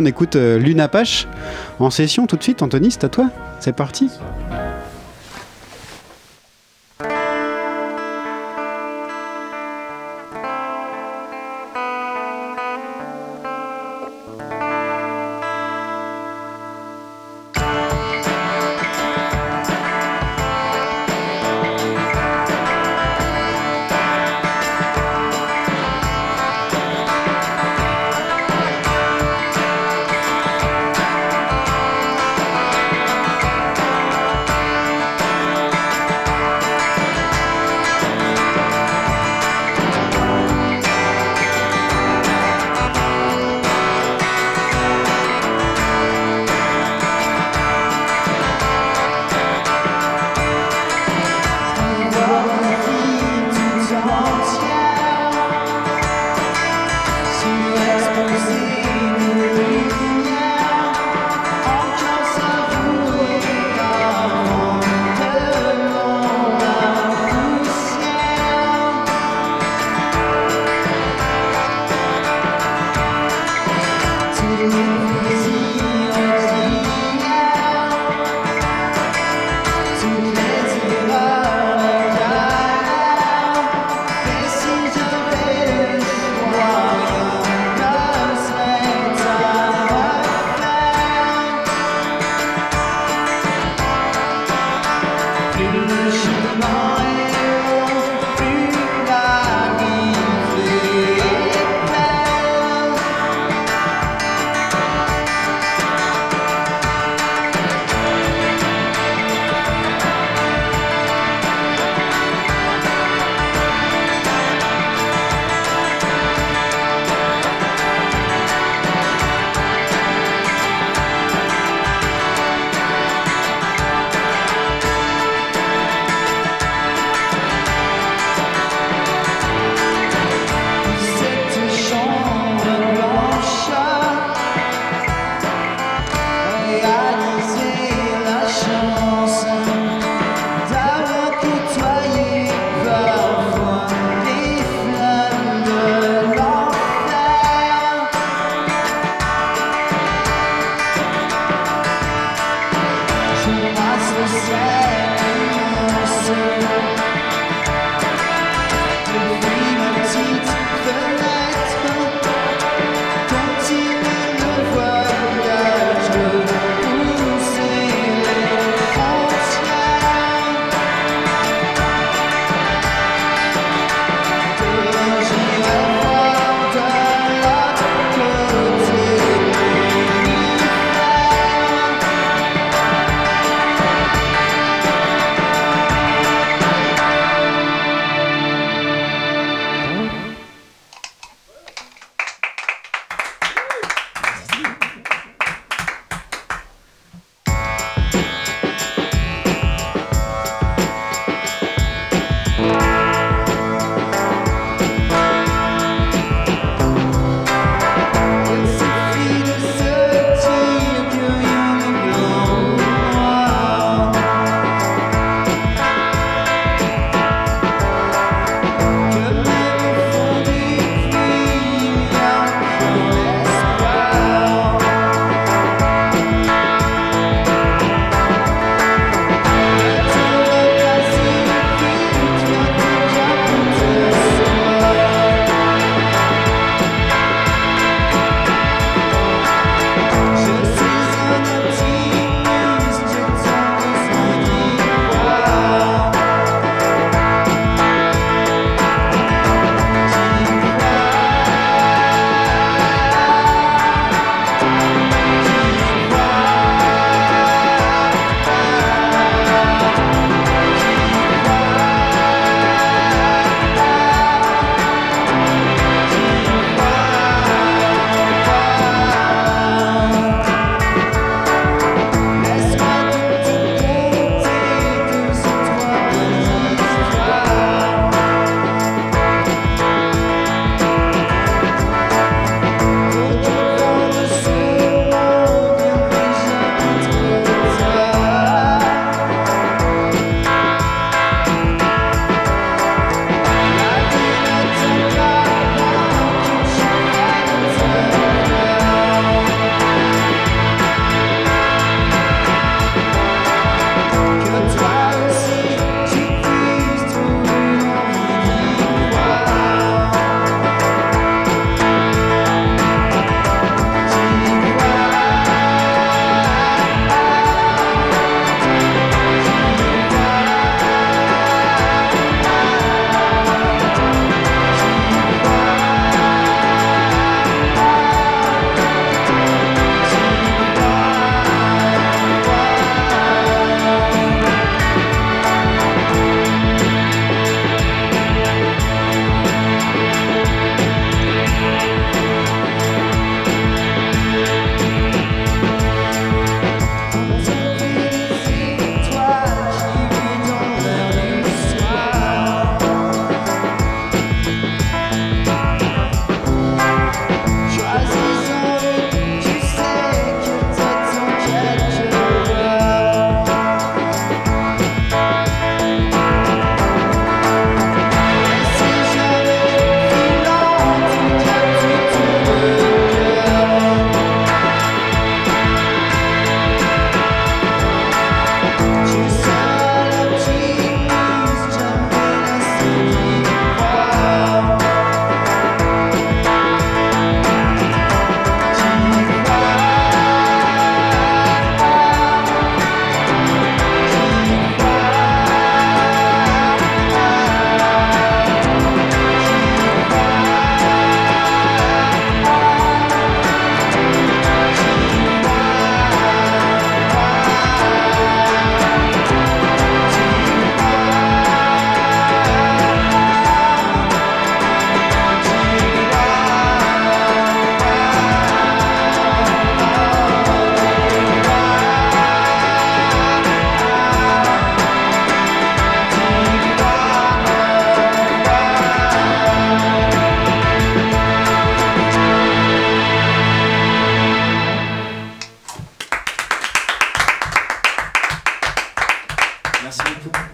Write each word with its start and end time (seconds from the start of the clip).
On 0.00 0.06
écoute 0.06 0.36
euh, 0.36 0.56
Luna 0.58 0.88
Pache 0.88 1.28
en 1.78 1.90
session 1.90 2.26
tout 2.26 2.36
de 2.36 2.42
suite. 2.42 2.62
Anthony, 2.62 2.90
c'est 2.90 3.04
à 3.04 3.10
toi. 3.10 3.28
C'est 3.58 3.76
parti. 3.76 4.10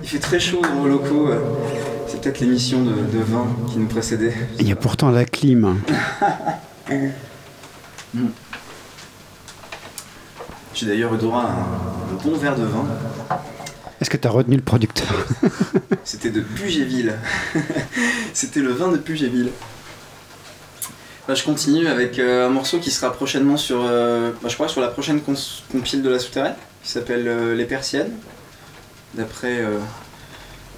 Il 0.03 0.09
fait 0.09 0.19
très 0.19 0.41
chaud 0.41 0.61
dans 0.63 0.77
vos 0.77 0.89
locaux. 0.89 1.31
C'est 2.07 2.21
peut-être 2.21 2.41
l'émission 2.41 2.83
de, 2.83 2.93
de 2.93 3.23
vin 3.23 3.47
qui 3.71 3.79
nous 3.79 3.87
précédait. 3.87 4.35
Il 4.59 4.69
y 4.69 4.73
a 4.73 4.77
pourtant 4.77 5.11
la 5.11 5.25
clim. 5.25 5.77
J'ai 10.75 10.87
d'ailleurs 10.87 11.15
eu 11.15 11.19
droit 11.19 11.43
à 11.43 11.47
un, 11.47 12.15
un 12.15 12.23
bon 12.23 12.37
verre 12.37 12.57
de 12.57 12.65
vin. 12.65 12.87
Est-ce 14.01 14.11
que 14.11 14.17
tu 14.17 14.29
as 14.29 14.31
retenu 14.31 14.57
le 14.57 14.63
producteur? 14.63 15.09
C'était 16.05 16.31
de 16.31 16.41
Pugéville. 16.41 17.15
C'était 18.35 18.61
le 18.61 18.73
vin 18.73 18.93
de 18.93 18.99
Pugéville. 18.99 19.51
Bah, 21.27 21.35
je 21.35 21.43
continue 21.43 21.89
avec 21.89 22.19
euh, 22.19 22.47
un 22.47 22.51
morceau 22.51 22.79
qui 22.79 22.91
sera 22.91 23.13
prochainement 23.13 23.57
sur, 23.57 23.79
euh, 23.83 24.31
bah, 24.43 24.49
je 24.49 24.55
crois, 24.55 24.69
sur 24.69 24.81
la 24.81 24.89
prochaine 24.89 25.21
compile 25.21 26.03
de 26.03 26.09
la 26.09 26.19
souterraine, 26.19 26.55
qui 26.85 26.91
s'appelle 26.91 27.27
euh, 27.27 27.55
Les 27.57 27.65
Persiennes, 27.65 28.13
d'après 29.17 29.59
euh, 29.61 29.79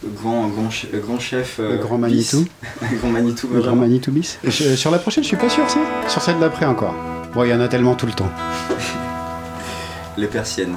le 0.05 0.11
grand, 0.11 0.49
chef. 1.21 1.57
euh, 1.61 1.73
Le 1.73 1.79
grand. 1.79 1.99
Manitou 1.99 2.47
grand 3.01 3.09
Manitou. 3.11 3.49
Le 3.53 3.61
grand. 3.61 3.77
Manitou 3.77 4.11
bis 4.13 4.39
Je- 4.45 4.77
Sur 4.77 4.91
la 4.91 4.99
prochaine, 4.99 5.25
je 5.25 5.29
suis 5.29 5.37
pas 5.37 5.49
sûr, 5.49 5.69
si 5.69 5.79
Sur 6.09 6.23
celle 6.23 6.39
d'après 6.39 6.67
encore. 6.67 6.95
Bon, 7.35 7.45
il 7.45 7.51
y 7.51 7.55
en 7.55 7.61
a 7.61 7.69
tellement 7.69 7.95
tout 7.95 8.07
le 8.07 8.13
temps. 8.13 8.31
Les 10.17 10.27
Persiennes. 10.27 10.75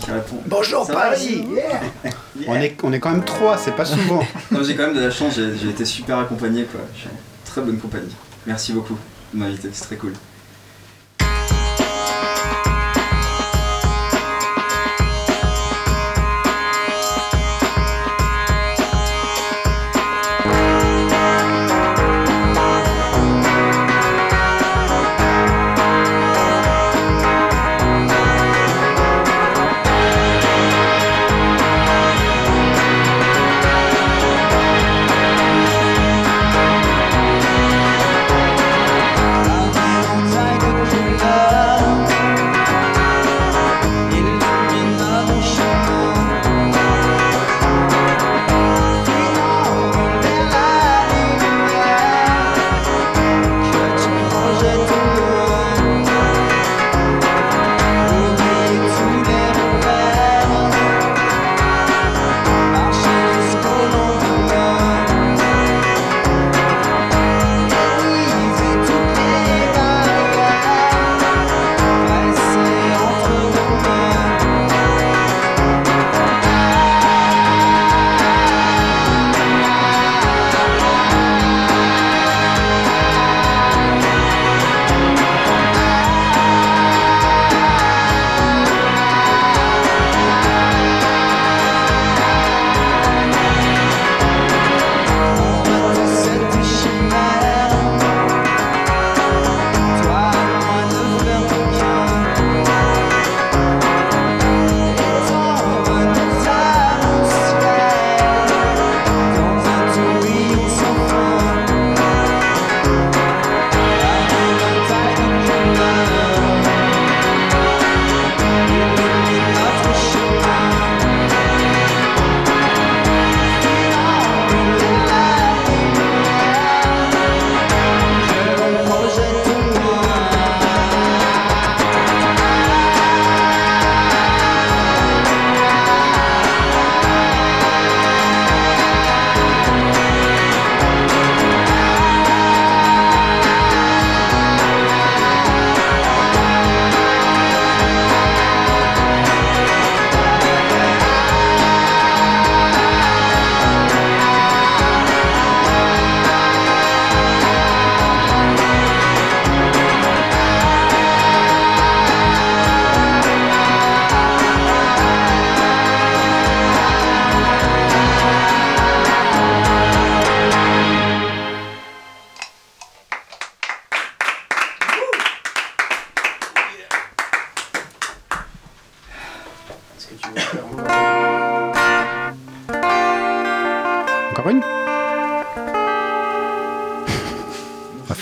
Qui 0.00 0.10
répondent. 0.10 0.42
Bonjour 0.46 0.86
Ça 0.86 0.92
va, 0.92 1.00
Paris 1.10 1.44
Yeah. 1.54 1.80
on, 2.46 2.54
est, 2.56 2.76
on 2.82 2.92
est 2.92 3.00
quand 3.00 3.10
même 3.10 3.24
trois, 3.24 3.56
c'est 3.58 3.74
pas 3.74 3.84
souvent. 3.84 4.22
Non, 4.50 4.62
j'ai 4.62 4.74
quand 4.76 4.84
même 4.86 4.96
de 4.96 5.00
la 5.00 5.10
chance, 5.10 5.34
j'ai 5.36 5.56
j'ai 5.56 5.70
été 5.70 5.84
super 5.84 6.18
accompagné 6.18 6.64
quoi. 6.64 6.80
Je 6.94 7.00
suis 7.00 7.08
en 7.08 7.12
très 7.44 7.60
bonne 7.62 7.78
compagnie. 7.78 8.14
Merci 8.46 8.72
beaucoup 8.72 8.96
de 9.34 9.38
m'inviter, 9.38 9.68
c'est 9.72 9.84
très 9.84 9.96
cool. 9.96 10.12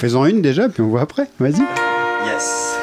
Fais-en 0.07 0.25
une 0.27 0.41
déjà, 0.41 0.69
puis 0.69 0.83
on 0.83 0.87
voit 0.87 1.01
après. 1.01 1.27
Vas-y. 1.41 1.59
Yes. 2.27 2.76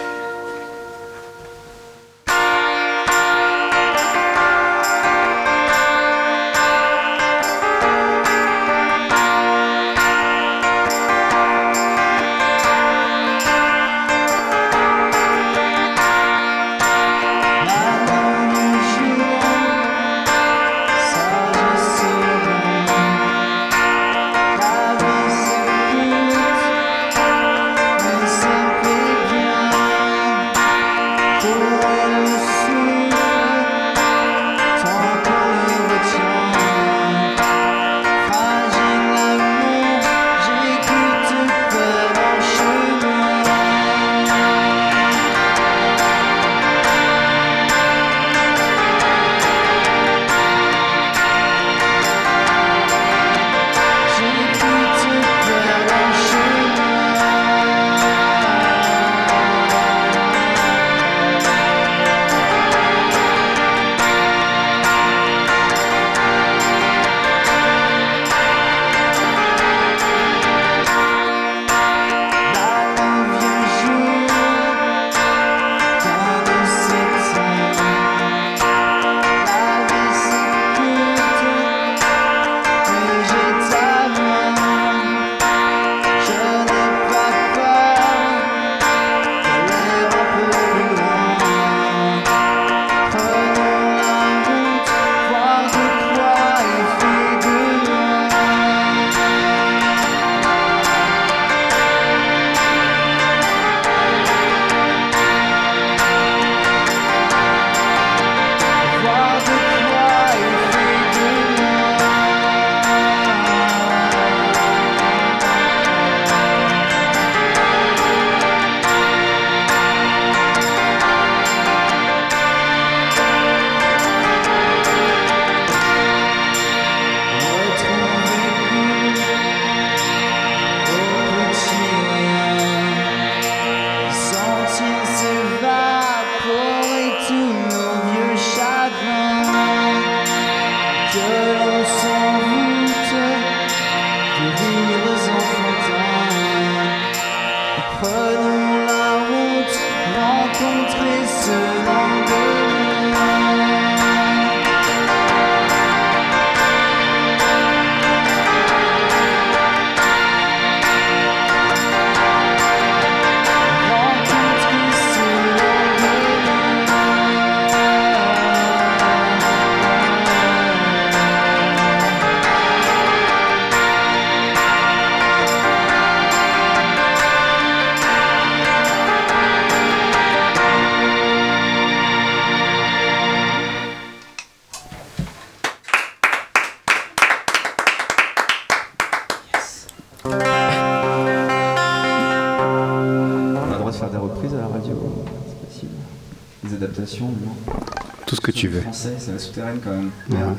C'est 199.24 199.32
la 199.32 199.40
souterraine 199.40 199.80
quand 199.84 199.92
même. 199.92 200.12
Ouais. 200.30 200.56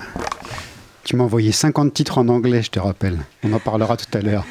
Tu 1.04 1.16
m'as 1.16 1.24
envoyé 1.24 1.52
50 1.52 1.92
titres 1.92 2.18
en 2.18 2.28
anglais, 2.28 2.62
je 2.62 2.70
te 2.70 2.78
rappelle. 2.80 3.18
On 3.42 3.52
en 3.52 3.58
parlera 3.58 3.96
tout 3.96 4.06
à 4.16 4.22
l'heure. 4.22 4.44